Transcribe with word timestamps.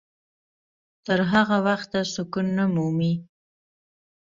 تر 1.05 1.19
هغه 1.33 1.57
وخته 1.67 1.99
سکون 2.13 2.47
نه 2.57 2.65
مومي. 2.73 3.13